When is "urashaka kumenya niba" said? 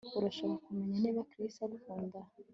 0.19-1.27